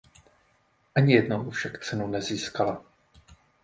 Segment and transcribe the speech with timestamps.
[0.95, 2.83] Ani jednou však cenu nezískala.